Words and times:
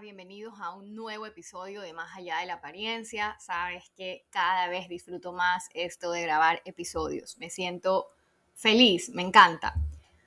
Bienvenidos 0.00 0.54
a 0.60 0.76
un 0.76 0.94
nuevo 0.94 1.26
episodio 1.26 1.80
de 1.80 1.92
Más 1.92 2.16
allá 2.16 2.38
de 2.38 2.46
la 2.46 2.54
apariencia. 2.54 3.36
Sabes 3.40 3.90
que 3.96 4.26
cada 4.30 4.68
vez 4.68 4.88
disfruto 4.88 5.32
más 5.32 5.68
esto 5.74 6.12
de 6.12 6.22
grabar 6.22 6.62
episodios. 6.64 7.36
Me 7.38 7.50
siento 7.50 8.06
feliz, 8.54 9.10
me 9.10 9.22
encanta. 9.22 9.74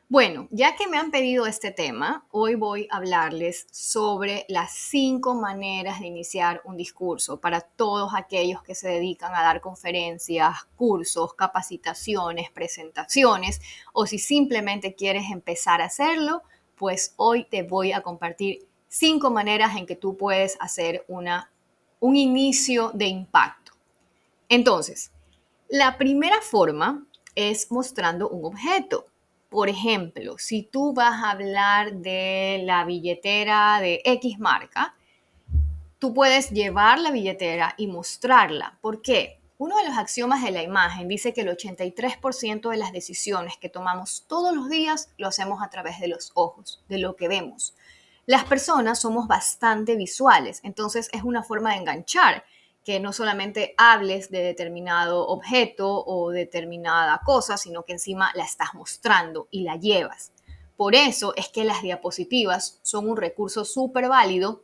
Bueno, 0.09 0.49
ya 0.51 0.75
que 0.75 0.87
me 0.87 0.97
han 0.97 1.09
pedido 1.09 1.45
este 1.45 1.71
tema, 1.71 2.25
hoy 2.31 2.55
voy 2.55 2.89
a 2.91 2.97
hablarles 2.97 3.67
sobre 3.71 4.45
las 4.49 4.73
cinco 4.73 5.35
maneras 5.35 6.01
de 6.01 6.07
iniciar 6.07 6.61
un 6.65 6.75
discurso 6.75 7.39
para 7.39 7.61
todos 7.61 8.11
aquellos 8.13 8.61
que 8.63 8.75
se 8.75 8.89
dedican 8.89 9.33
a 9.33 9.41
dar 9.41 9.61
conferencias, 9.61 10.65
cursos, 10.75 11.33
capacitaciones, 11.33 12.51
presentaciones 12.51 13.61
o 13.93 14.05
si 14.05 14.19
simplemente 14.19 14.95
quieres 14.95 15.31
empezar 15.31 15.81
a 15.81 15.85
hacerlo, 15.85 16.43
pues 16.75 17.13
hoy 17.15 17.45
te 17.45 17.63
voy 17.63 17.93
a 17.93 18.01
compartir 18.01 18.67
cinco 18.91 19.31
maneras 19.31 19.77
en 19.77 19.85
que 19.85 19.95
tú 19.95 20.17
puedes 20.17 20.57
hacer 20.59 21.05
una, 21.07 21.49
un 22.01 22.17
inicio 22.17 22.91
de 22.93 23.07
impacto. 23.07 23.71
Entonces, 24.49 25.11
la 25.69 25.97
primera 25.97 26.41
forma 26.41 27.07
es 27.33 27.71
mostrando 27.71 28.27
un 28.27 28.45
objeto. 28.45 29.07
Por 29.49 29.69
ejemplo, 29.69 30.37
si 30.37 30.63
tú 30.63 30.93
vas 30.93 31.23
a 31.23 31.31
hablar 31.31 31.93
de 31.93 32.61
la 32.65 32.83
billetera 32.83 33.79
de 33.79 34.01
X 34.03 34.39
marca, 34.39 34.93
tú 35.97 36.13
puedes 36.13 36.51
llevar 36.51 36.99
la 36.99 37.11
billetera 37.11 37.73
y 37.77 37.87
mostrarla. 37.87 38.77
¿Por 38.81 39.01
qué? 39.01 39.39
Uno 39.57 39.77
de 39.77 39.85
los 39.85 39.97
axiomas 39.97 40.43
de 40.43 40.51
la 40.51 40.63
imagen 40.63 41.07
dice 41.07 41.33
que 41.33 41.41
el 41.41 41.55
83% 41.55 42.69
de 42.69 42.77
las 42.77 42.91
decisiones 42.91 43.55
que 43.57 43.69
tomamos 43.69 44.25
todos 44.27 44.53
los 44.53 44.69
días 44.69 45.13
lo 45.17 45.27
hacemos 45.27 45.63
a 45.63 45.69
través 45.69 45.99
de 46.01 46.09
los 46.09 46.31
ojos, 46.33 46.83
de 46.89 46.97
lo 46.97 47.15
que 47.15 47.29
vemos. 47.29 47.73
Las 48.25 48.45
personas 48.45 48.99
somos 48.99 49.27
bastante 49.27 49.95
visuales, 49.95 50.59
entonces 50.63 51.09
es 51.11 51.23
una 51.23 51.43
forma 51.43 51.71
de 51.71 51.77
enganchar 51.77 52.43
que 52.83 52.99
no 52.99 53.13
solamente 53.13 53.73
hables 53.77 54.31
de 54.31 54.41
determinado 54.41 55.27
objeto 55.27 56.03
o 56.05 56.31
determinada 56.31 57.21
cosa, 57.23 57.57
sino 57.57 57.83
que 57.83 57.93
encima 57.93 58.31
la 58.35 58.43
estás 58.43 58.73
mostrando 58.73 59.47
y 59.51 59.63
la 59.63 59.75
llevas. 59.75 60.31
Por 60.77 60.95
eso 60.95 61.33
es 61.35 61.49
que 61.49 61.63
las 61.63 61.83
diapositivas 61.83 62.79
son 62.81 63.07
un 63.07 63.17
recurso 63.17 63.65
súper 63.65 64.07
válido 64.07 64.63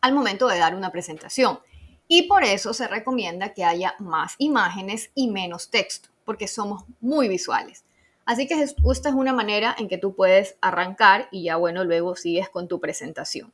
al 0.00 0.14
momento 0.14 0.48
de 0.48 0.58
dar 0.58 0.74
una 0.74 0.90
presentación. 0.90 1.60
Y 2.08 2.22
por 2.28 2.44
eso 2.44 2.74
se 2.74 2.88
recomienda 2.88 3.52
que 3.52 3.64
haya 3.64 3.94
más 3.98 4.34
imágenes 4.38 5.10
y 5.14 5.28
menos 5.28 5.70
texto, 5.70 6.10
porque 6.24 6.48
somos 6.48 6.84
muy 7.00 7.28
visuales. 7.28 7.83
Así 8.26 8.46
que 8.46 8.62
esta 8.62 9.08
es 9.08 9.14
una 9.14 9.32
manera 9.32 9.74
en 9.78 9.88
que 9.88 9.98
tú 9.98 10.14
puedes 10.14 10.56
arrancar 10.60 11.28
y 11.30 11.44
ya 11.44 11.56
bueno, 11.56 11.84
luego 11.84 12.16
sigues 12.16 12.48
con 12.48 12.68
tu 12.68 12.80
presentación. 12.80 13.52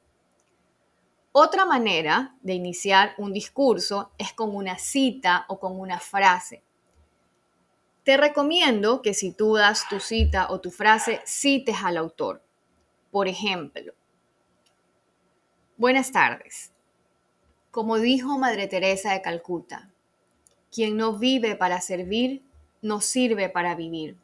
Otra 1.33 1.65
manera 1.65 2.35
de 2.43 2.55
iniciar 2.55 3.15
un 3.19 3.33
discurso 3.33 4.11
es 4.19 4.33
con 4.33 4.55
una 4.55 4.79
cita 4.79 5.45
o 5.49 5.61
con 5.61 5.79
una 5.79 6.01
frase. 6.01 6.63
Te 8.03 8.17
recomiendo 8.17 9.03
que 9.03 9.15
si 9.15 9.33
tú 9.33 9.55
das 9.55 9.89
tu 9.89 10.01
cita 10.01 10.51
o 10.51 10.61
tu 10.61 10.71
frase, 10.71 11.21
cites 11.25 11.77
al 11.85 11.97
autor. 11.97 12.43
Por 13.11 13.29
ejemplo, 13.29 13.93
buenas 15.77 16.11
tardes. 16.11 16.73
Como 17.71 17.99
dijo 17.99 18.39
Madre 18.39 18.67
Teresa 18.67 19.13
de 19.13 19.23
Calcuta, 19.23 19.91
quien 20.73 20.97
no 20.97 21.19
vive 21.19 21.55
para 21.55 21.81
servir, 21.81 22.43
no 22.83 23.01
sirve 23.01 23.49
para 23.49 23.75
vivir. 23.77 24.17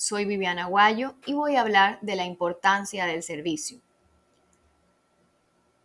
Soy 0.00 0.24
Viviana 0.24 0.64
Guayo 0.64 1.16
y 1.26 1.34
voy 1.34 1.56
a 1.56 1.60
hablar 1.60 1.98
de 2.00 2.16
la 2.16 2.24
importancia 2.24 3.04
del 3.04 3.22
servicio. 3.22 3.82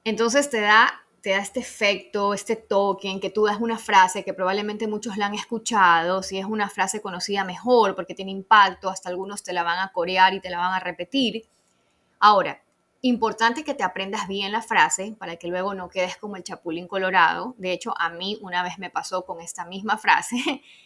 Entonces 0.05 0.49
te 0.49 0.61
da, 0.61 1.03
te 1.19 1.31
da 1.31 1.39
este 1.39 1.59
efecto, 1.59 2.33
este 2.33 2.55
toque 2.55 3.09
en 3.09 3.19
que 3.19 3.29
tú 3.29 3.45
das 3.45 3.59
una 3.59 3.77
frase 3.77 4.23
que 4.23 4.33
probablemente 4.33 4.87
muchos 4.87 5.17
la 5.17 5.25
han 5.25 5.33
escuchado, 5.33 6.23
si 6.23 6.37
es 6.39 6.45
una 6.45 6.69
frase 6.69 7.01
conocida 7.01 7.43
mejor 7.43 7.93
porque 7.93 8.15
tiene 8.15 8.31
impacto, 8.31 8.89
hasta 8.89 9.09
algunos 9.09 9.43
te 9.43 9.51
la 9.51 9.63
van 9.63 9.79
a 9.79 9.91
corear 9.91 10.33
y 10.33 10.39
te 10.39 10.49
la 10.49 10.59
van 10.59 10.71
a 10.71 10.79
repetir. 10.79 11.43
Ahora, 12.17 12.63
importante 13.01 13.65
que 13.65 13.73
te 13.73 13.83
aprendas 13.83 14.29
bien 14.29 14.53
la 14.53 14.61
frase 14.61 15.13
para 15.19 15.35
que 15.35 15.49
luego 15.49 15.73
no 15.73 15.89
quedes 15.89 16.15
como 16.15 16.37
el 16.37 16.43
chapulín 16.43 16.87
colorado. 16.87 17.53
De 17.57 17.73
hecho, 17.73 17.93
a 17.97 18.09
mí 18.11 18.37
una 18.41 18.63
vez 18.63 18.79
me 18.79 18.89
pasó 18.89 19.25
con 19.25 19.41
esta 19.41 19.65
misma 19.65 19.97
frase, 19.97 20.37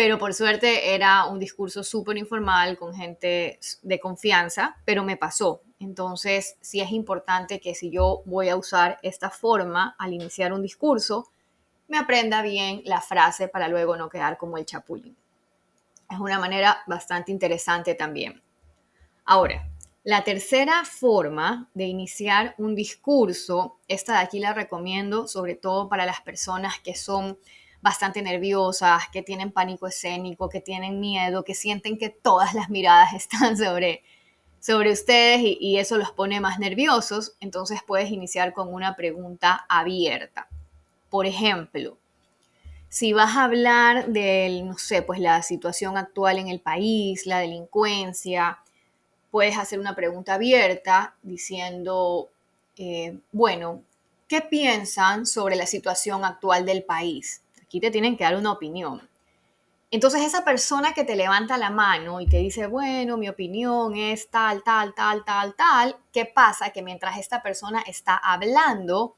pero 0.00 0.18
por 0.18 0.32
suerte 0.32 0.94
era 0.94 1.26
un 1.26 1.38
discurso 1.38 1.84
súper 1.84 2.16
informal 2.16 2.78
con 2.78 2.94
gente 2.94 3.60
de 3.82 4.00
confianza, 4.00 4.78
pero 4.86 5.04
me 5.04 5.18
pasó. 5.18 5.60
Entonces, 5.78 6.56
sí 6.62 6.80
es 6.80 6.90
importante 6.90 7.60
que 7.60 7.74
si 7.74 7.90
yo 7.90 8.22
voy 8.24 8.48
a 8.48 8.56
usar 8.56 8.98
esta 9.02 9.28
forma 9.28 9.94
al 9.98 10.14
iniciar 10.14 10.54
un 10.54 10.62
discurso, 10.62 11.30
me 11.86 11.98
aprenda 11.98 12.40
bien 12.40 12.80
la 12.86 13.02
frase 13.02 13.48
para 13.48 13.68
luego 13.68 13.94
no 13.94 14.08
quedar 14.08 14.38
como 14.38 14.56
el 14.56 14.64
chapulín. 14.64 15.18
Es 16.10 16.18
una 16.18 16.38
manera 16.38 16.78
bastante 16.86 17.30
interesante 17.30 17.94
también. 17.94 18.42
Ahora, 19.26 19.68
la 20.02 20.24
tercera 20.24 20.86
forma 20.86 21.68
de 21.74 21.84
iniciar 21.84 22.54
un 22.56 22.74
discurso, 22.74 23.76
esta 23.86 24.14
de 24.14 24.20
aquí 24.20 24.38
la 24.38 24.54
recomiendo 24.54 25.28
sobre 25.28 25.56
todo 25.56 25.90
para 25.90 26.06
las 26.06 26.22
personas 26.22 26.80
que 26.80 26.94
son 26.94 27.38
bastante 27.82 28.22
nerviosas, 28.22 29.04
que 29.12 29.22
tienen 29.22 29.52
pánico 29.52 29.86
escénico, 29.86 30.48
que 30.48 30.60
tienen 30.60 31.00
miedo, 31.00 31.44
que 31.44 31.54
sienten 31.54 31.98
que 31.98 32.10
todas 32.10 32.54
las 32.54 32.70
miradas 32.70 33.12
están 33.14 33.56
sobre 33.56 34.02
sobre 34.60 34.92
ustedes 34.92 35.40
y, 35.42 35.78
eso 35.78 35.96
los 35.96 36.12
pone 36.12 36.38
más 36.38 36.58
nerviosos, 36.58 37.34
entonces 37.40 37.80
puedes 37.86 38.10
iniciar 38.10 38.52
con 38.52 38.72
una 38.72 38.94
pregunta 38.94 39.64
abierta. 39.68 40.48
Por 41.08 41.26
ejemplo, 41.26 41.96
si 42.88 43.12
vas 43.12 43.36
a 43.36 43.44
hablar 43.44 44.08
de, 44.08 44.62
no 44.64 44.76
sé, 44.76 45.02
pues 45.02 45.18
la 45.18 45.42
situación 45.42 45.96
actual 45.96 46.38
en 46.38 46.48
el 46.48 46.60
país, 46.60 47.26
la 47.26 47.38
delincuencia, 47.38 48.58
puedes 49.30 49.56
hacer 49.56 49.78
una 49.80 49.96
pregunta 49.96 50.34
abierta 50.34 51.14
diciendo, 51.22 52.28
eh, 52.76 53.18
bueno, 53.32 53.82
¿qué 54.28 54.42
piensan 54.42 55.24
sobre 55.24 55.56
la 55.56 55.66
situación 55.66 56.24
actual 56.24 56.66
del 56.66 56.84
país? 56.84 57.40
Aquí 57.70 57.78
te 57.78 57.92
tienen 57.92 58.16
que 58.16 58.24
dar 58.24 58.34
una 58.34 58.50
opinión. 58.50 59.08
Entonces 59.92 60.22
esa 60.22 60.44
persona 60.44 60.92
que 60.92 61.04
te 61.04 61.14
levanta 61.14 61.56
la 61.56 61.70
mano 61.70 62.20
y 62.20 62.26
te 62.26 62.38
dice, 62.38 62.66
bueno, 62.66 63.16
mi 63.16 63.28
opinión 63.28 63.94
es 63.94 64.28
tal, 64.28 64.64
tal, 64.64 64.92
tal, 64.92 65.24
tal, 65.24 65.54
tal, 65.54 65.96
¿qué 66.12 66.24
pasa? 66.24 66.70
Que 66.70 66.82
mientras 66.82 67.16
esta 67.16 67.44
persona 67.44 67.80
está 67.82 68.16
hablando, 68.16 69.14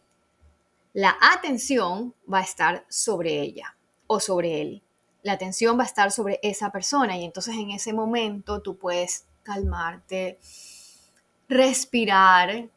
la 0.93 1.17
atención 1.33 2.15
va 2.31 2.41
a 2.41 2.43
estar 2.43 2.85
sobre 2.91 3.41
ella 3.41 3.75
o 4.07 4.21
sobre 4.21 4.61
él. 4.61 4.83
La 5.23 5.33
atención 5.33 5.79
va 5.79 5.85
a 5.85 5.87
estar 5.87 6.13
sobre 6.13 6.39
esa 6.43 6.71
persona 6.71 7.17
y 7.17 7.25
entonces 7.25 7.55
en 7.55 7.71
ese 7.71 7.95
momento 7.95 8.61
tú 8.61 8.77
puedes 8.77 9.25
calmarte, 9.45 10.39
respirar, 11.49 12.69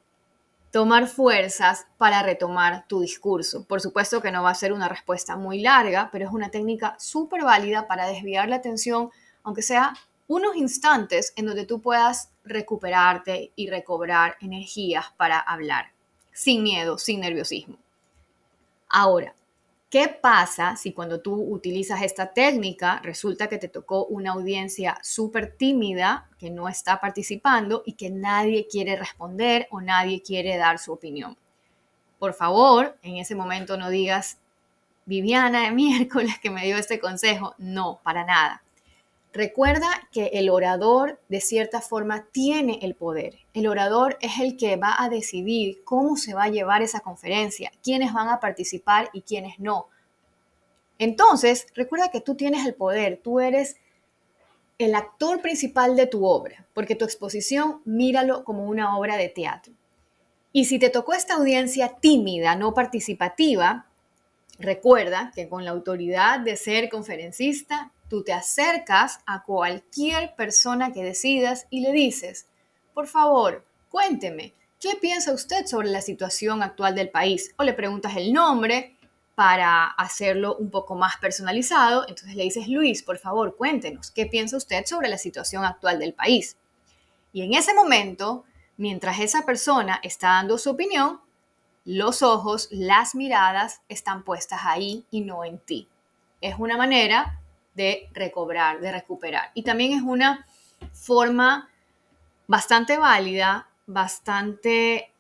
tomar 0.76 1.08
fuerzas 1.08 1.88
para 1.98 2.22
retomar 2.22 2.86
tu 2.86 3.00
discurso. 3.00 3.64
Por 3.64 3.80
supuesto 3.80 4.22
que 4.22 4.30
no 4.30 4.44
va 4.44 4.50
a 4.50 4.56
ser 4.56 4.74
una 4.74 4.90
respuesta 4.90 5.38
muy 5.38 5.62
larga, 5.62 6.10
pero 6.12 6.26
es 6.26 6.34
una 6.34 6.52
técnica 6.52 6.98
súper 7.00 7.44
válida 7.44 7.88
para 7.88 8.08
desviar 8.08 8.50
la 8.50 8.58
atención, 8.58 9.10
aunque 9.44 9.62
sea 9.62 9.94
unos 10.28 10.58
instantes 10.58 11.32
en 11.38 11.46
donde 11.46 11.66
tú 11.66 11.80
puedas 11.80 12.30
recuperarte 12.44 13.54
y 13.56 13.70
recobrar 13.70 14.36
energías 14.42 15.06
para 15.16 15.40
hablar, 15.40 15.94
sin 16.34 16.62
miedo, 16.62 16.98
sin 16.98 17.22
nerviosismo. 17.22 17.78
Ahora, 18.90 19.34
¿Qué 19.90 20.08
pasa 20.10 20.76
si 20.76 20.94
cuando 20.94 21.22
tú 21.22 21.36
utilizas 21.36 22.02
esta 22.02 22.34
técnica 22.34 23.00
resulta 23.04 23.48
que 23.48 23.58
te 23.58 23.70
tocó 23.70 24.06
una 24.06 24.32
audiencia 24.34 24.98
súper 25.02 25.56
tímida 25.56 26.30
que 26.38 26.50
no 26.50 26.68
está 26.68 27.00
participando 27.00 27.84
y 27.86 27.94
que 27.94 28.10
nadie 28.10 28.68
quiere 28.68 28.96
responder 28.96 29.68
o 29.72 29.82
nadie 29.82 30.22
quiere 30.22 30.58
dar 30.58 30.80
su 30.80 30.92
opinión? 30.92 31.38
Por 32.20 32.34
favor, 32.34 32.98
en 33.04 33.18
ese 33.18 33.36
momento 33.36 33.78
no 33.78 33.90
digas, 33.90 34.40
Viviana 35.06 35.62
de 35.64 35.72
miércoles 35.72 36.40
que 36.40 36.50
me 36.50 36.66
dio 36.66 36.78
este 36.78 37.00
consejo. 37.00 37.54
No, 37.58 38.00
para 38.04 38.26
nada. 38.26 38.65
Recuerda 39.36 39.90
que 40.14 40.28
el 40.28 40.50
orador 40.50 41.20
de 41.28 41.42
cierta 41.42 41.82
forma 41.82 42.26
tiene 42.32 42.80
el 42.84 42.96
poder. 42.96 43.40
El 43.54 43.68
orador 43.68 44.18
es 44.22 44.40
el 44.40 44.56
que 44.56 44.78
va 44.78 44.96
a 44.98 45.10
decidir 45.10 45.84
cómo 45.84 46.16
se 46.16 46.34
va 46.34 46.44
a 46.44 46.50
llevar 46.50 46.82
esa 46.82 47.02
conferencia, 47.02 47.70
quiénes 47.84 48.14
van 48.14 48.30
a 48.30 48.40
participar 48.40 49.10
y 49.12 49.24
quiénes 49.24 49.60
no. 49.60 49.90
Entonces, 51.00 51.68
recuerda 51.76 52.12
que 52.12 52.22
tú 52.22 52.36
tienes 52.36 52.66
el 52.66 52.76
poder, 52.76 53.20
tú 53.22 53.42
eres 53.42 53.76
el 54.78 54.96
actor 54.96 55.42
principal 55.42 55.98
de 55.98 56.08
tu 56.08 56.26
obra, 56.26 56.66
porque 56.74 56.96
tu 56.96 57.04
exposición 57.04 57.82
míralo 57.84 58.46
como 58.46 58.64
una 58.64 58.98
obra 58.98 59.18
de 59.18 59.28
teatro. 59.28 59.74
Y 60.54 60.64
si 60.64 60.80
te 60.80 60.90
tocó 60.90 61.12
esta 61.12 61.34
audiencia 61.34 61.98
tímida, 62.00 62.56
no 62.56 62.74
participativa, 62.74 63.88
recuerda 64.60 65.34
que 65.36 65.50
con 65.50 65.66
la 65.66 65.72
autoridad 65.72 66.40
de 66.40 66.56
ser 66.56 66.88
conferencista 66.88 67.92
tú 68.10 68.24
te 68.24 68.34
acercas 68.34 69.20
a 69.26 69.44
cualquier 69.44 70.36
persona 70.36 70.92
que 70.92 71.04
decidas 71.04 71.68
y 71.70 71.82
le 71.82 71.92
dices, 71.92 72.48
por 72.94 73.08
favor, 73.08 73.66
cuénteme, 73.90 74.54
¿qué 74.80 74.96
piensa 75.02 75.34
usted 75.34 75.66
sobre 75.66 75.90
la 75.90 76.02
situación 76.02 76.64
actual 76.64 76.96
del 76.96 77.10
país? 77.10 77.54
O 77.58 77.64
le 77.64 77.74
preguntas 77.74 78.16
el 78.16 78.34
nombre 78.34 78.96
para 79.36 79.88
hacerlo 79.88 80.56
un 80.56 80.72
poco 80.72 80.96
más 80.96 81.18
personalizado. 81.18 82.06
Entonces 82.08 82.36
le 82.36 82.44
dices, 82.44 82.68
Luis, 82.68 83.04
por 83.04 83.18
favor, 83.18 83.56
cuéntenos, 83.58 84.12
¿qué 84.12 84.26
piensa 84.26 84.58
usted 84.58 84.86
sobre 84.86 85.10
la 85.10 85.18
situación 85.18 85.66
actual 85.66 86.00
del 86.00 86.14
país? 86.14 86.58
Y 87.34 87.42
en 87.42 87.54
ese 87.54 87.74
momento, 87.74 88.46
mientras 88.78 89.20
esa 89.20 89.46
persona 89.46 90.00
está 90.04 90.30
dando 90.30 90.58
su 90.58 90.70
opinión, 90.72 91.20
los 91.84 92.24
ojos, 92.24 92.70
las 92.72 93.14
miradas 93.14 93.82
están 93.90 94.24
puestas 94.24 94.62
ahí 94.64 95.06
y 95.12 95.22
no 95.22 95.44
en 95.44 95.60
ti. 95.60 95.88
Es 96.42 96.56
una 96.58 96.78
manera 96.78 97.42
de 97.76 98.10
recobrar, 98.14 98.80
de 98.80 98.92
recuperar. 98.92 99.52
Y 99.54 99.64
también 99.64 99.94
es 99.94 100.02
una 100.02 100.46
forma 100.94 101.70
bastante 102.48 102.98
válida, 102.98 103.68
bastante 103.86 105.12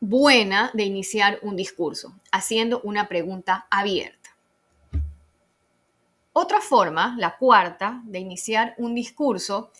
buena 0.00 0.70
de 0.74 0.84
iniciar 0.84 1.38
un 1.42 1.56
discurso, 1.56 2.14
haciendo 2.30 2.80
una 2.82 3.08
pregunta 3.08 3.66
abierta. 3.70 4.18
Otra 6.32 6.60
forma, 6.60 7.16
la 7.18 7.36
cuarta, 7.36 8.00
de 8.04 8.20
iniciar 8.20 8.74
un 8.78 8.94
discurso 8.94 9.72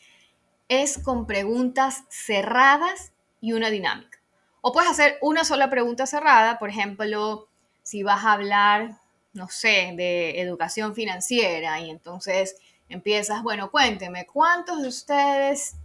es 0.69 0.99
con 0.99 1.27
preguntas 1.27 2.05
cerradas 2.09 3.13
y 3.41 3.53
una 3.53 3.71
dinámica. 3.71 4.19
O 4.61 4.73
puedes 4.73 4.91
hacer 4.91 5.19
una 5.23 5.45
sola 5.45 5.71
pregunta 5.71 6.07
cerrada, 6.07 6.59
por 6.59 6.69
ejemplo, 6.69 7.49
si 7.83 8.03
vas 8.03 8.25
a 8.25 8.33
hablar 8.33 9.01
no 9.33 9.49
sé, 9.49 9.93
de 9.97 10.41
educación 10.41 10.95
financiera 10.95 11.81
y 11.81 11.91
entonces 11.91 12.57
empiezas, 12.89 13.43
bueno, 13.43 13.71
cuénteme, 13.71 14.27
¿cuántos 14.27 14.83
de 14.83 14.89
ustedes 14.89 15.77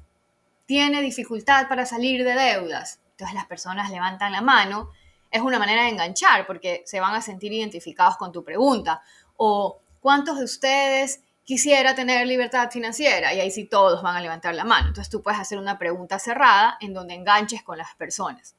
tiene 0.65 1.01
dificultad 1.01 1.67
para 1.67 1.85
salir 1.85 2.23
de 2.23 2.33
deudas? 2.33 2.99
Entonces 3.11 3.35
las 3.35 3.45
personas 3.45 3.91
levantan 3.91 4.31
la 4.31 4.41
mano. 4.41 4.89
Es 5.29 5.41
una 5.41 5.59
manera 5.59 5.83
de 5.83 5.89
enganchar 5.89 6.45
porque 6.47 6.83
se 6.85 6.99
van 6.99 7.15
a 7.15 7.21
sentir 7.21 7.51
identificados 7.53 8.17
con 8.17 8.31
tu 8.31 8.43
pregunta. 8.43 9.01
O 9.37 9.79
¿cuántos 9.99 10.37
de 10.37 10.45
ustedes 10.45 11.21
quisiera 11.43 11.95
tener 11.95 12.25
libertad 12.27 12.69
financiera? 12.71 13.33
Y 13.33 13.39
ahí 13.39 13.51
sí 13.51 13.65
todos 13.65 14.01
van 14.01 14.15
a 14.15 14.21
levantar 14.21 14.55
la 14.55 14.63
mano. 14.63 14.87
Entonces 14.87 15.09
tú 15.09 15.21
puedes 15.21 15.39
hacer 15.39 15.57
una 15.57 15.77
pregunta 15.77 16.19
cerrada 16.19 16.77
en 16.79 16.93
donde 16.93 17.13
enganches 17.13 17.63
con 17.63 17.77
las 17.77 17.93
personas. 17.95 18.55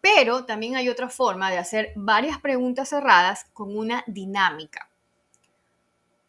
Pero 0.00 0.44
también 0.44 0.76
hay 0.76 0.88
otra 0.88 1.08
forma 1.08 1.50
de 1.50 1.58
hacer 1.58 1.92
varias 1.94 2.38
preguntas 2.38 2.88
cerradas 2.88 3.46
con 3.52 3.76
una 3.76 4.02
dinámica. 4.06 4.88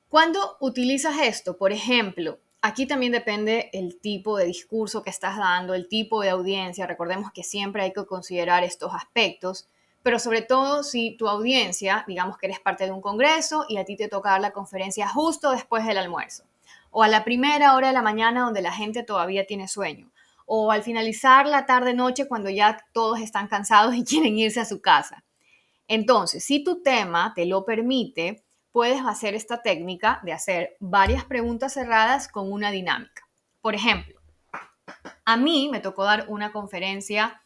Cuando 0.10 0.58
utilizas 0.60 1.22
esto, 1.22 1.58
por 1.58 1.72
ejemplo, 1.72 2.40
aquí 2.62 2.86
también 2.86 3.14
depende 3.14 3.70
el 3.72 4.00
tipo 4.00 4.38
de 4.38 4.46
discurso 4.46 5.04
que 5.04 5.10
estás 5.10 5.38
dando, 5.38 5.74
el 5.74 5.88
tipo 5.88 6.22
de 6.22 6.30
audiencia. 6.30 6.86
Recordemos 6.86 7.32
que 7.32 7.44
siempre 7.44 7.84
hay 7.84 7.94
que 7.94 8.06
considerar 8.06 8.64
estos 8.64 8.94
aspectos, 8.94 9.68
pero 10.04 10.20
sobre 10.20 10.42
todo 10.42 10.84
si 10.84 11.16
tu 11.16 11.30
audiencia, 11.30 12.04
digamos 12.08 12.38
que 12.38 12.48
eres 12.48 12.60
parte 12.60 12.86
de 12.86 12.92
un 12.92 13.02
congreso 13.02 13.66
y 13.70 13.78
a 13.78 13.86
ti 13.86 13.96
te 13.96 14.10
toca 14.10 14.32
dar 14.32 14.42
la 14.42 14.52
conferencia 14.52 15.08
justo 15.08 15.52
después 15.52 15.86
del 15.86 15.98
almuerzo, 15.98 16.44
o 16.90 17.04
a 17.04 17.08
la 17.08 17.24
primera 17.24 17.76
hora 17.76 17.88
de 17.88 17.94
la 17.94 18.02
mañana 18.02 18.42
donde 18.42 18.62
la 18.62 18.74
gente 18.74 19.04
todavía 19.04 19.46
tiene 19.46 19.68
sueño, 19.68 20.10
o 20.54 20.70
al 20.70 20.84
finalizar 20.84 21.48
la 21.48 21.66
tarde-noche 21.66 22.28
cuando 22.28 22.50
ya 22.50 22.78
todos 22.92 23.22
están 23.22 23.48
cansados 23.48 23.96
y 23.96 24.04
quieren 24.06 24.38
irse 24.38 24.60
a 24.60 24.66
su 24.66 24.82
casa. 24.82 25.24
Entonces, 25.88 26.44
si 26.44 26.62
tu 26.62 26.84
tema 26.84 27.32
te 27.34 27.46
lo 27.46 27.64
permite, 27.64 28.44
puedes 28.74 29.02
hacer 29.06 29.34
esta 29.34 29.62
técnica 29.62 30.20
de 30.26 30.34
hacer 30.34 30.76
varias 30.82 31.24
preguntas 31.24 31.74
cerradas 31.74 32.28
con 32.28 32.52
una 32.52 32.70
dinámica. 32.70 33.30
Por 33.62 33.76
ejemplo, 33.76 34.20
a 35.24 35.38
mí 35.38 35.70
me 35.72 35.80
tocó 35.80 36.04
dar 36.04 36.26
una 36.28 36.52
conferencia 36.52 37.42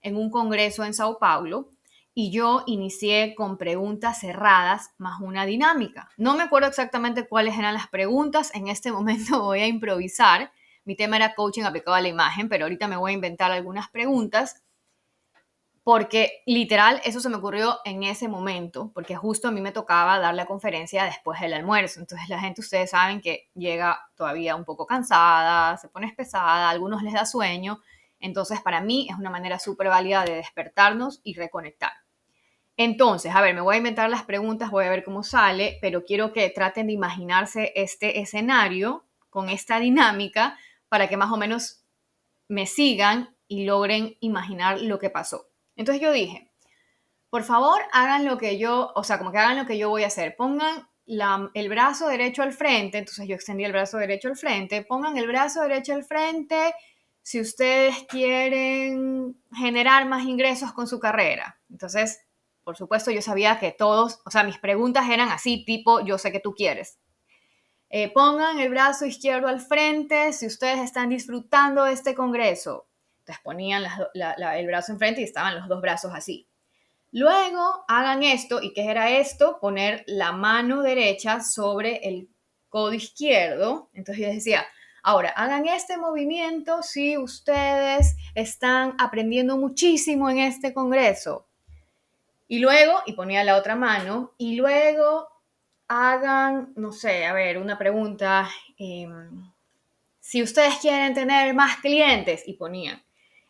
en 0.00 0.16
un 0.16 0.30
congreso 0.30 0.82
en 0.82 0.94
Sao 0.94 1.18
Paulo 1.18 1.68
y 2.14 2.30
yo 2.30 2.64
inicié 2.66 3.34
con 3.34 3.58
preguntas 3.58 4.20
cerradas 4.20 4.94
más 4.96 5.20
una 5.20 5.44
dinámica. 5.44 6.08
No 6.16 6.34
me 6.34 6.44
acuerdo 6.44 6.68
exactamente 6.68 7.28
cuáles 7.28 7.58
eran 7.58 7.74
las 7.74 7.88
preguntas, 7.88 8.50
en 8.54 8.68
este 8.68 8.92
momento 8.92 9.42
voy 9.42 9.60
a 9.60 9.66
improvisar, 9.66 10.52
mi 10.86 10.96
tema 10.96 11.16
era 11.16 11.34
coaching 11.34 11.64
aplicado 11.64 11.96
a 11.96 12.00
la 12.00 12.08
imagen, 12.08 12.48
pero 12.48 12.64
ahorita 12.64 12.88
me 12.88 12.96
voy 12.96 13.10
a 13.10 13.14
inventar 13.14 13.52
algunas 13.52 13.90
preguntas 13.90 14.62
porque 15.86 16.42
literal 16.46 17.00
eso 17.04 17.20
se 17.20 17.28
me 17.28 17.36
ocurrió 17.36 17.78
en 17.84 18.02
ese 18.02 18.26
momento, 18.26 18.90
porque 18.92 19.14
justo 19.14 19.46
a 19.46 19.50
mí 19.52 19.60
me 19.60 19.70
tocaba 19.70 20.18
dar 20.18 20.34
la 20.34 20.46
conferencia 20.46 21.04
después 21.04 21.40
del 21.40 21.54
almuerzo. 21.54 22.00
Entonces 22.00 22.28
la 22.28 22.40
gente, 22.40 22.60
ustedes 22.60 22.90
saben 22.90 23.20
que 23.20 23.50
llega 23.54 24.10
todavía 24.16 24.56
un 24.56 24.64
poco 24.64 24.84
cansada, 24.84 25.76
se 25.76 25.88
pone 25.88 26.12
pesada, 26.16 26.66
a 26.66 26.70
algunos 26.70 27.04
les 27.04 27.12
da 27.12 27.24
sueño. 27.24 27.78
Entonces 28.18 28.60
para 28.60 28.80
mí 28.80 29.06
es 29.08 29.16
una 29.16 29.30
manera 29.30 29.60
súper 29.60 29.86
válida 29.86 30.24
de 30.24 30.34
despertarnos 30.34 31.20
y 31.22 31.34
reconectar. 31.34 31.92
Entonces, 32.76 33.32
a 33.32 33.40
ver, 33.40 33.54
me 33.54 33.60
voy 33.60 33.76
a 33.76 33.78
inventar 33.78 34.10
las 34.10 34.24
preguntas, 34.24 34.72
voy 34.72 34.86
a 34.86 34.90
ver 34.90 35.04
cómo 35.04 35.22
sale, 35.22 35.78
pero 35.80 36.04
quiero 36.04 36.32
que 36.32 36.50
traten 36.50 36.88
de 36.88 36.94
imaginarse 36.94 37.72
este 37.76 38.18
escenario 38.20 39.04
con 39.30 39.48
esta 39.48 39.78
dinámica 39.78 40.58
para 40.88 41.08
que 41.08 41.16
más 41.16 41.32
o 41.32 41.36
menos 41.36 41.84
me 42.48 42.66
sigan 42.66 43.34
y 43.48 43.64
logren 43.64 44.16
imaginar 44.20 44.80
lo 44.80 44.98
que 44.98 45.10
pasó. 45.10 45.48
Entonces 45.76 46.02
yo 46.02 46.12
dije, 46.12 46.50
por 47.30 47.42
favor, 47.44 47.80
hagan 47.92 48.24
lo 48.24 48.38
que 48.38 48.58
yo, 48.58 48.92
o 48.94 49.04
sea, 49.04 49.18
como 49.18 49.32
que 49.32 49.38
hagan 49.38 49.58
lo 49.58 49.66
que 49.66 49.78
yo 49.78 49.88
voy 49.88 50.04
a 50.04 50.08
hacer. 50.08 50.36
Pongan 50.36 50.88
el 51.06 51.68
brazo 51.68 52.08
derecho 52.08 52.42
al 52.42 52.52
frente, 52.52 52.98
entonces 52.98 53.28
yo 53.28 53.34
extendí 53.34 53.64
el 53.64 53.72
brazo 53.72 53.98
derecho 53.98 54.28
al 54.28 54.36
frente, 54.36 54.82
pongan 54.82 55.16
el 55.16 55.26
brazo 55.26 55.62
derecho 55.62 55.94
al 55.94 56.04
frente 56.04 56.74
si 57.22 57.40
ustedes 57.40 58.04
quieren 58.08 59.36
generar 59.54 60.06
más 60.06 60.24
ingresos 60.24 60.72
con 60.72 60.86
su 60.86 60.98
carrera. 60.98 61.60
Entonces, 61.70 62.20
por 62.64 62.76
supuesto, 62.76 63.10
yo 63.10 63.22
sabía 63.22 63.58
que 63.58 63.72
todos, 63.72 64.20
o 64.24 64.30
sea, 64.30 64.42
mis 64.42 64.58
preguntas 64.58 65.08
eran 65.10 65.28
así, 65.28 65.64
tipo, 65.64 66.00
yo 66.04 66.18
sé 66.18 66.32
que 66.32 66.40
tú 66.40 66.54
quieres. 66.54 66.98
Eh, 67.88 68.12
pongan 68.12 68.58
el 68.58 68.68
brazo 68.68 69.06
izquierdo 69.06 69.48
al 69.48 69.60
frente 69.60 70.32
si 70.32 70.46
ustedes 70.46 70.80
están 70.80 71.08
disfrutando 71.08 71.84
de 71.84 71.92
este 71.92 72.14
congreso. 72.14 72.86
Entonces 73.20 73.42
ponían 73.42 73.84
el 74.14 74.66
brazo 74.66 74.92
enfrente 74.92 75.20
y 75.20 75.24
estaban 75.24 75.56
los 75.56 75.68
dos 75.68 75.80
brazos 75.80 76.12
así. 76.14 76.46
Luego 77.12 77.84
hagan 77.88 78.22
esto, 78.22 78.60
¿y 78.60 78.72
qué 78.72 78.90
era 78.90 79.10
esto? 79.10 79.58
Poner 79.60 80.04
la 80.06 80.32
mano 80.32 80.82
derecha 80.82 81.40
sobre 81.40 82.06
el 82.08 82.28
codo 82.68 82.92
izquierdo. 82.92 83.88
Entonces 83.94 84.26
yo 84.26 84.32
decía, 84.32 84.66
ahora 85.02 85.30
hagan 85.30 85.66
este 85.66 85.96
movimiento 85.96 86.82
si 86.82 87.16
ustedes 87.16 88.16
están 88.34 88.94
aprendiendo 88.98 89.56
muchísimo 89.56 90.28
en 90.28 90.38
este 90.38 90.74
congreso. 90.74 91.46
Y 92.48 92.58
luego, 92.58 93.00
y 93.06 93.14
ponía 93.14 93.44
la 93.44 93.56
otra 93.56 93.76
mano, 93.76 94.32
y 94.38 94.56
luego 94.56 95.28
hagan, 95.88 96.72
no 96.76 96.92
sé, 96.92 97.26
a 97.26 97.32
ver, 97.32 97.58
una 97.58 97.78
pregunta, 97.78 98.48
em, 98.78 99.50
si 100.20 100.42
ustedes 100.42 100.76
quieren 100.76 101.14
tener 101.14 101.54
más 101.54 101.76
clientes, 101.76 102.42
y 102.46 102.54
ponían. 102.54 103.02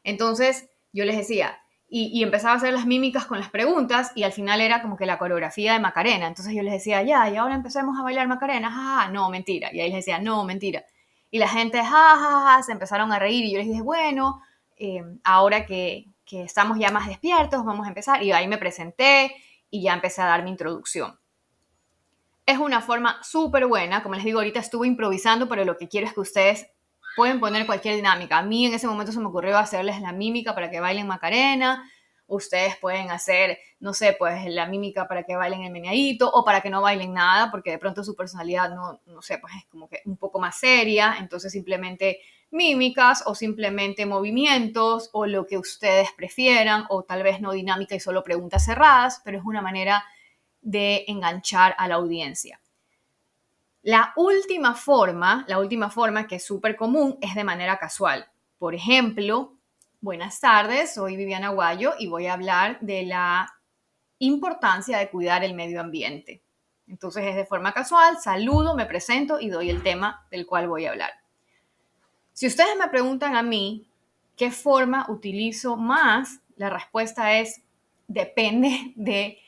Entonces 0.05 0.69
yo 0.93 1.05
les 1.05 1.16
decía, 1.16 1.59
y, 1.88 2.23
empezaba 2.23 2.55
a 2.55 2.57
hacer 2.57 2.73
las 2.73 2.87
mímicas 2.87 3.26
con 3.26 3.38
las 3.38 3.50
preguntas, 3.50 4.12
y 4.14 4.25
al 4.25 4.33
final 4.33 4.61
era 4.61 4.83
como 4.83 4.97
que 4.97 5.07
la 5.07 5.19
coreografía 5.19 5.73
de 5.73 5.81
Macarena. 5.81 6.26
Entonces 6.26 6.55
yo 6.55 6.62
les 6.62 6.75
decía, 6.75 7.02
ya, 7.02 7.28
y 7.31 7.37
ahora 7.37 7.55
empecemos 7.55 7.99
a 7.99 8.02
bailar 8.02 8.28
Macarena, 8.28 8.71
jaja, 8.71 9.11
no, 9.11 9.31
mentira. 9.31 9.71
Y 9.73 9.81
ahí 9.81 9.88
les 9.88 10.05
decía, 10.05 10.19
no, 10.19 10.45
mentira. 10.45 10.85
Y 11.31 11.38
la 11.38 11.49
gente, 11.49 11.78
jajaja, 11.78 12.62
se 12.62 12.73
empezaron 12.73 13.12
a 13.12 13.19
reír, 13.19 13.45
y 13.45 13.52
yo 13.52 13.59
les 13.59 13.69
dije, 13.69 13.83
bueno, 13.83 14.43
em, 14.76 15.21
ahora 15.25 15.64
que, 15.66 16.07
que 16.25 16.43
estamos 16.43 16.78
ya 16.78 16.90
más 16.90 17.07
despiertos, 17.07 17.64
vamos 17.64 17.87
a 17.87 17.88
empezar. 17.88 18.23
Y 18.23 18.33
ahí 18.33 18.49
me 18.49 18.59
presenté 18.59 19.35
y 19.71 19.83
ya 19.83 19.95
empecé 19.95 20.23
a 20.23 20.26
dar 20.26 20.43
mi 20.43 20.50
introducción. 20.50 21.19
Es 22.46 22.58
una 22.58 22.80
forma 22.80 23.22
súper 23.22 23.66
buena, 23.66 24.02
como 24.02 24.14
les 24.14 24.24
digo, 24.24 24.38
ahorita 24.38 24.60
estuve 24.60 24.86
improvisando, 24.86 25.48
pero 25.48 25.64
lo 25.64 25.76
que 25.76 25.88
quiero 25.88 26.06
es 26.06 26.14
que 26.14 26.20
ustedes 26.20 26.66
pueden 27.16 27.40
poner 27.40 27.66
cualquier 27.66 27.96
dinámica. 27.96 28.38
A 28.38 28.42
mí 28.42 28.66
en 28.66 28.74
ese 28.74 28.86
momento 28.86 29.12
se 29.12 29.18
me 29.18 29.26
ocurrió 29.26 29.58
hacerles 29.58 30.00
la 30.00 30.12
mímica 30.12 30.54
para 30.54 30.70
que 30.70 30.80
bailen 30.80 31.06
Macarena, 31.06 31.84
Ustedes 32.28 32.76
pueden 32.76 33.12
hacer, 33.12 33.58
no 33.78 33.94
sé, 33.94 34.16
pues 34.18 34.44
la 34.46 34.66
mímica 34.66 35.06
para 35.06 35.22
que 35.22 35.36
bailen 35.36 35.62
el 35.62 35.70
meneadito 35.70 36.28
o 36.28 36.44
para 36.44 36.60
que 36.60 36.70
no 36.70 36.82
bailen 36.82 37.14
nada, 37.14 37.52
porque 37.52 37.70
de 37.70 37.78
pronto 37.78 38.02
su 38.02 38.16
personalidad 38.16 38.74
no, 38.74 39.00
no 39.06 39.22
sé, 39.22 39.38
pues 39.38 39.54
es 39.54 39.64
como 39.66 39.88
que 39.88 40.02
un 40.06 40.16
poco 40.16 40.40
más 40.40 40.58
seria, 40.58 41.16
entonces 41.20 41.52
simplemente 41.52 42.18
mímicas 42.50 43.22
o 43.26 43.36
simplemente 43.36 44.06
movimientos 44.06 45.08
o 45.12 45.26
lo 45.26 45.46
que 45.46 45.56
ustedes 45.56 46.08
prefieran 46.16 46.86
o 46.88 47.04
tal 47.04 47.22
vez 47.22 47.40
no 47.40 47.52
dinámica 47.52 47.94
y 47.94 48.00
solo 48.00 48.24
preguntas 48.24 48.64
cerradas, 48.64 49.22
pero 49.24 49.38
es 49.38 49.44
una 49.44 49.62
manera 49.62 50.04
de 50.66 51.04
enganchar 51.06 51.76
a 51.78 51.87
la 51.87 51.94
audiencia. 51.94 52.61
La 53.82 54.12
última 54.16 54.75
forma, 54.75 55.44
la 55.46 55.61
última 55.61 55.90
forma 55.90 56.26
que 56.26 56.37
es 56.37 56.44
súper 56.44 56.75
común 56.75 57.18
es 57.20 57.37
de 57.37 57.44
manera 57.44 57.78
casual. 57.78 58.26
Por 58.58 58.75
ejemplo, 58.75 59.52
buenas 60.00 60.40
tardes, 60.40 60.92
soy 60.92 61.16
Viviana 61.16 61.50
Guayo 61.50 61.94
y 62.00 62.08
voy 62.08 62.26
a 62.26 62.32
hablar 62.32 62.80
de 62.80 63.04
la 63.04 63.49
importancia 64.18 64.99
de 64.99 65.08
cuidar 65.08 65.44
el 65.44 65.54
medio 65.54 65.80
ambiente. 65.80 66.42
Entonces 66.88 67.25
es 67.26 67.37
de 67.37 67.46
forma 67.46 67.73
casual, 67.73 68.18
saludo, 68.20 68.75
me 68.75 68.87
presento 68.87 69.38
y 69.38 69.50
doy 69.50 69.70
el 69.70 69.85
tema 69.85 70.26
del 70.32 70.46
cual 70.46 70.66
voy 70.66 70.87
a 70.87 70.90
hablar. 70.90 71.12
Si 72.32 72.49
ustedes 72.49 72.76
me 72.76 72.88
preguntan 72.88 73.37
a 73.37 73.42
mí 73.44 73.88
qué 74.37 74.50
forma 74.50 75.06
utilizo 75.11 75.76
más, 75.76 76.40
la 76.56 76.70
respuesta 76.70 77.38
es 77.38 77.62
depende 78.08 78.92
de 78.96 79.38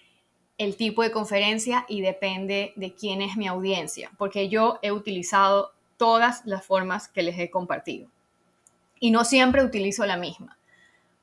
el 0.58 0.76
tipo 0.76 1.02
de 1.02 1.12
conferencia 1.12 1.86
y 1.88 2.00
depende 2.02 2.72
de 2.76 2.92
quién 2.92 3.22
es 3.22 3.36
mi 3.36 3.46
audiencia, 3.46 4.10
porque 4.18 4.48
yo 4.48 4.78
he 4.82 4.90
utilizado 4.92 5.72
todas 5.96 6.44
las 6.44 6.66
formas 6.66 7.08
que 7.08 7.22
les 7.22 7.38
he 7.38 7.50
compartido 7.50 8.08
y 9.00 9.10
no 9.10 9.24
siempre 9.24 9.64
utilizo 9.64 10.04
la 10.04 10.16
misma. 10.16 10.56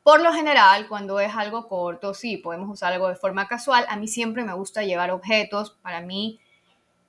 Por 0.03 0.21
lo 0.21 0.31
general, 0.33 0.87
cuando 0.87 1.19
es 1.19 1.33
algo 1.35 1.67
corto, 1.67 2.13
sí, 2.13 2.37
podemos 2.37 2.69
usar 2.69 2.93
algo 2.93 3.09
de 3.09 3.15
forma 3.15 3.47
casual. 3.47 3.85
A 3.89 3.97
mí 3.97 4.07
siempre 4.07 4.43
me 4.43 4.53
gusta 4.53 4.83
llevar 4.83 5.09
objetos. 5.09 5.75
Para 5.81 5.99
mí, 5.99 6.39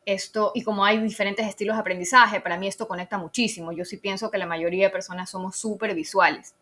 esto, 0.07 0.53
y 0.55 0.63
como 0.63 0.83
hay 0.83 0.99
diferentes 0.99 1.47
estilos 1.47 1.77
de 1.77 1.81
aprendizaje, 1.81 2.41
para 2.41 2.57
mí 2.57 2.67
esto 2.67 2.89
conecta 2.89 3.19
muchísimo. 3.19 3.73
Yo 3.73 3.85
sí 3.85 3.99
pienso 3.99 4.31
que 4.31 4.39
la 4.39 4.47
mayoría 4.47 4.87
de 4.87 4.91
personas 4.91 5.29
somos 5.29 5.57
súper 5.57 5.95
visuales. 5.95 6.55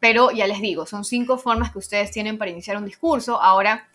Pero 0.00 0.30
ya 0.30 0.46
les 0.46 0.62
digo, 0.62 0.86
son 0.86 1.04
cinco 1.04 1.36
formas 1.36 1.72
que 1.72 1.78
ustedes 1.78 2.10
tienen 2.10 2.38
para 2.38 2.50
iniciar 2.50 2.78
un 2.78 2.86
discurso. 2.86 3.40
Ahora, 3.40 3.86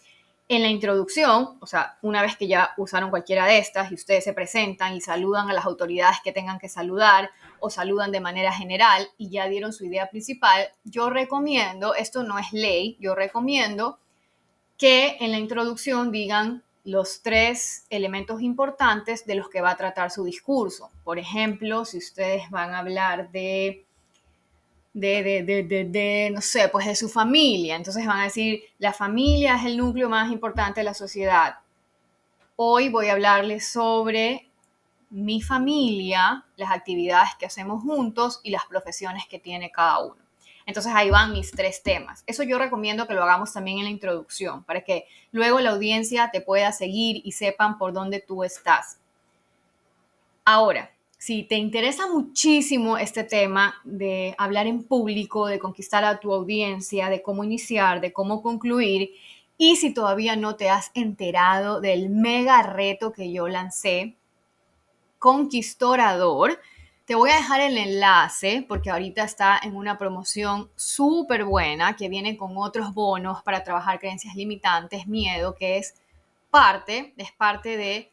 en 0.50 0.62
la 0.62 0.70
introducción, 0.70 1.58
o 1.60 1.68
sea, 1.68 1.98
una 2.02 2.22
vez 2.22 2.38
que 2.38 2.48
ya 2.48 2.72
usaron 2.78 3.10
cualquiera 3.10 3.46
de 3.46 3.58
estas 3.58 3.92
y 3.92 3.96
ustedes 3.96 4.24
se 4.24 4.34
presentan 4.34 4.96
y 4.96 5.02
saludan 5.02 5.50
a 5.50 5.54
las 5.54 5.66
autoridades 5.66 6.18
que 6.24 6.32
tengan 6.32 6.58
que 6.58 6.70
saludar 6.70 7.30
o 7.60 7.70
saludan 7.70 8.12
de 8.12 8.22
manera 8.22 8.54
general 8.54 9.10
y 9.18 9.30
ya 9.30 9.50
dieron 9.50 9.74
su 9.74 9.86
idea 9.86 10.10
principal, 10.10 10.70
yo 10.86 11.10
recomiendo, 11.10 11.96
esto 11.96 12.24
no 12.24 12.40
es 12.40 12.54
ley, 12.54 12.96
yo 13.00 13.14
recomiendo 13.14 14.00
que 14.78 15.18
en 15.20 15.32
la 15.32 15.40
introducción 15.40 16.12
digan 16.12 16.64
los 16.86 17.22
tres 17.22 17.86
elementos 17.90 18.42
importantes 18.42 19.26
de 19.26 19.36
los 19.36 19.50
que 19.50 19.60
va 19.60 19.72
a 19.72 19.78
tratar 19.78 20.12
su 20.12 20.24
discurso. 20.24 20.92
Por 21.04 21.20
ejemplo, 21.20 21.84
si 21.84 21.98
ustedes 21.98 22.50
van 22.50 22.74
a 22.74 22.80
hablar 22.80 23.32
de 23.32 23.87
de, 25.00 25.44
de, 25.44 25.64
de, 25.64 25.84
de, 25.86 26.32
no 26.34 26.42
sé, 26.42 26.70
pues 26.70 26.88
de 26.88 26.96
su 26.96 27.08
familia. 27.08 27.76
Entonces 27.76 28.06
van 28.06 28.20
a 28.20 28.24
decir, 28.24 28.64
la 28.80 28.94
familia 28.94 29.56
es 29.56 29.66
el 29.66 29.78
núcleo 29.78 30.10
más 30.10 30.32
importante 30.32 30.80
de 30.80 30.86
la 30.86 30.96
sociedad. 30.96 31.60
Hoy 32.56 32.90
voy 32.90 33.08
a 33.08 33.14
hablarles 33.14 33.68
sobre 33.68 34.50
mi 35.12 35.42
familia, 35.42 36.44
las 36.56 36.72
actividades 36.72 37.30
que 37.40 37.46
hacemos 37.46 37.84
juntos 37.84 38.42
y 38.44 38.50
las 38.50 38.66
profesiones 38.66 39.28
que 39.30 39.38
tiene 39.38 39.70
cada 39.70 40.00
uno. 40.04 40.18
Entonces 40.66 40.92
ahí 40.96 41.12
van 41.12 41.32
mis 41.32 41.52
tres 41.52 41.84
temas. 41.84 42.24
Eso 42.26 42.42
yo 42.42 42.58
recomiendo 42.58 43.08
que 43.08 43.14
lo 43.14 43.22
hagamos 43.22 43.54
también 43.54 43.78
en 43.78 43.84
la 43.86 43.92
introducción, 43.92 44.64
para 44.64 44.82
que 44.82 45.06
luego 45.32 45.60
la 45.60 45.70
audiencia 45.70 46.32
te 46.32 46.42
pueda 46.42 46.72
seguir 46.72 47.22
y 47.24 47.34
sepan 47.34 47.78
por 47.78 47.94
dónde 47.94 48.20
tú 48.20 48.44
estás. 48.44 48.98
Ahora, 50.44 50.92
si 51.18 51.44
te 51.44 51.56
interesa 51.56 52.08
muchísimo 52.08 52.98
este 52.98 53.24
tema 53.24 53.76
de 53.84 54.36
hablar 54.38 54.68
en 54.68 54.84
público, 54.84 55.48
de 55.48 55.60
conquistar 55.60 56.04
a 56.04 56.20
tu 56.20 56.34
audiencia, 56.34 57.10
de 57.10 57.22
cómo 57.22 57.44
iniciar, 57.44 58.02
de 58.02 58.14
cómo 58.14 58.42
concluir, 58.42 59.12
y 59.58 59.78
si 59.78 59.94
todavía 59.94 60.36
no 60.36 60.56
te 60.56 60.70
has 60.70 60.92
enterado 60.94 61.82
del 61.82 62.10
mega 62.10 62.62
reto 62.62 63.12
que 63.12 63.32
yo 63.32 63.48
lancé, 63.48 64.16
Conquistorador, 65.20 66.60
te 67.06 67.16
voy 67.16 67.32
a 67.32 67.38
dejar 67.38 67.62
el 67.62 67.78
enlace 67.78 68.64
porque 68.68 68.92
ahorita 68.92 69.24
está 69.24 69.60
en 69.64 69.76
una 69.76 69.98
promoción 69.98 70.70
súper 70.76 71.44
buena 71.44 71.96
que 71.96 72.08
viene 72.08 72.38
con 72.38 72.56
otros 72.58 72.94
bonos 72.94 73.42
para 73.42 73.64
trabajar 73.64 74.00
creencias 74.00 74.36
limitantes, 74.36 75.08
miedo, 75.08 75.56
que 75.56 75.78
es 75.78 75.96
parte, 76.52 77.14
es 77.18 77.32
parte 77.32 77.78
de 77.78 78.12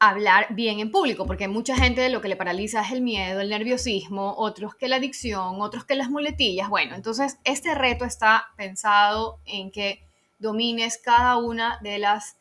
hablar 0.00 0.46
bien 0.50 0.78
en 0.78 0.90
público, 0.90 1.26
porque 1.26 1.48
mucha 1.48 1.76
gente 1.76 2.08
lo 2.08 2.20
que 2.20 2.28
le 2.28 2.36
paraliza 2.36 2.82
es 2.82 2.92
el 2.92 3.00
miedo, 3.00 3.40
el 3.40 3.48
nerviosismo, 3.48 4.34
otros 4.36 4.74
que 4.76 4.88
la 4.88 4.96
adicción, 4.96 5.60
otros 5.60 5.84
que 5.84 5.96
las 5.96 6.08
muletillas. 6.08 6.68
Bueno, 6.68 6.94
entonces 6.94 7.38
este 7.44 7.74
reto 7.74 8.04
está 8.04 8.48
pensado 8.56 9.40
en 9.44 9.70
que 9.70 10.04
domines 10.38 10.98
cada 10.98 11.36
una 11.36 11.78
de 11.82 11.98
las 11.98 12.36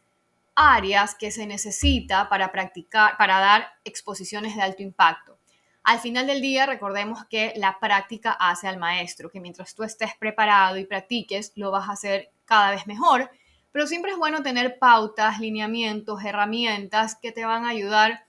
áreas 0.55 1.15
que 1.15 1.31
se 1.31 1.47
necesita 1.47 2.29
para 2.29 2.51
practicar, 2.51 3.17
para 3.17 3.39
dar 3.39 3.67
exposiciones 3.83 4.55
de 4.55 4.61
alto 4.61 4.83
impacto. 4.83 5.37
Al 5.83 5.99
final 5.99 6.27
del 6.27 6.41
día, 6.41 6.65
recordemos 6.65 7.25
que 7.25 7.53
la 7.55 7.79
práctica 7.79 8.31
hace 8.31 8.67
al 8.67 8.77
maestro, 8.77 9.29
que 9.29 9.39
mientras 9.39 9.73
tú 9.73 9.83
estés 9.83 10.11
preparado 10.19 10.77
y 10.77 10.85
practiques, 10.85 11.53
lo 11.55 11.71
vas 11.71 11.87
a 11.87 11.93
hacer 11.93 12.31
cada 12.45 12.71
vez 12.71 12.85
mejor 12.87 13.31
pero 13.77 13.85
siempre 13.85 14.13
es 14.13 14.17
bueno 14.17 14.41
tener 14.41 14.79
pautas, 14.79 15.39
lineamientos, 15.39 16.25
herramientas 16.25 17.13
que 17.13 17.31
te 17.31 17.45
van 17.45 17.63
a 17.63 17.69
ayudar 17.69 18.25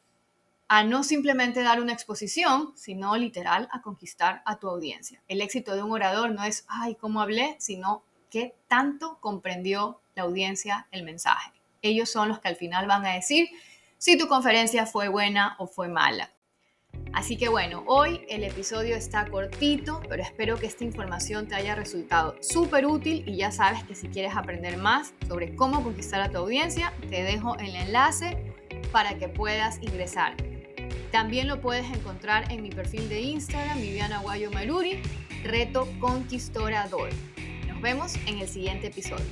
a 0.69 0.85
no 0.85 1.03
simplemente 1.03 1.63
dar 1.63 1.81
una 1.81 1.95
exposición, 1.95 2.75
sino 2.77 3.17
literal 3.17 3.67
a 3.73 3.81
conquistar 3.81 4.43
a 4.45 4.59
tu 4.59 4.69
audiencia. 4.69 5.23
El 5.27 5.41
éxito 5.41 5.75
de 5.75 5.83
un 5.83 5.91
orador 5.91 6.33
no 6.33 6.45
es, 6.45 6.67
ay, 6.69 6.97
cómo 6.97 7.23
hablé, 7.23 7.57
sino 7.61 8.03
qué 8.29 8.57
tanto 8.69 9.17
comprendió 9.23 10.03
la 10.15 10.25
audiencia 10.25 10.87
el 10.91 11.03
mensaje. 11.03 11.51
Ellos 11.81 12.11
son 12.11 12.29
los 12.29 12.41
que 12.41 12.49
al 12.49 12.57
final 12.57 12.87
van 12.87 13.07
a 13.07 13.15
decir 13.15 13.49
si 13.97 14.19
tu 14.19 14.29
conferencia 14.29 14.85
fue 14.85 15.09
buena 15.09 15.57
o 15.59 15.67
fue 15.67 15.89
mala. 15.89 16.31
Así 17.19 17.37
que 17.37 17.49
bueno, 17.49 17.83
hoy 17.87 18.21
el 18.29 18.45
episodio 18.45 18.95
está 18.95 19.27
cortito, 19.27 20.01
pero 20.09 20.23
espero 20.23 20.57
que 20.57 20.67
esta 20.67 20.85
información 20.85 21.49
te 21.49 21.57
haya 21.57 21.75
resultado 21.75 22.37
súper 22.41 22.87
útil 22.87 23.25
y 23.27 23.37
ya 23.37 23.51
sabes 23.51 23.83
que 23.83 23.97
si 23.97 24.07
quieres 24.07 24.37
aprender 24.37 24.77
más 24.77 25.15
sobre 25.27 25.57
cómo 25.57 25.83
conquistar 25.83 26.21
a 26.21 26.31
tu 26.31 26.39
audiencia, 26.39 26.93
te 27.11 27.25
dejo 27.25 27.59
el 27.59 27.75
enlace 27.75 28.55
para 28.93 29.19
que 29.19 29.29
puedas 29.29 29.83
ingresar. 29.83 30.37
También 31.11 31.49
lo 31.49 31.61
puedes 31.61 31.91
encontrar 31.91 32.53
en 32.53 32.63
mi 32.63 32.71
perfil 32.71 33.09
de 33.09 33.21
Instagram, 33.21 33.81
Viviana 33.81 34.21
Guayo 34.21 34.53
Maruri, 34.53 35.03
Reto 35.43 35.89
Conquistorador. 35.99 37.11
Nos 37.67 37.81
vemos 37.81 38.15
en 38.27 38.39
el 38.39 38.49
siguiente 38.49 38.87
episodio. 38.87 39.27